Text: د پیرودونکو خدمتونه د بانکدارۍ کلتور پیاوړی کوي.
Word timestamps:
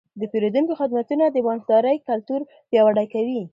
د 0.19 0.21
پیرودونکو 0.31 0.73
خدمتونه 0.81 1.23
د 1.29 1.37
بانکدارۍ 1.47 1.97
کلتور 2.09 2.41
پیاوړی 2.69 3.07
کوي. 3.13 3.41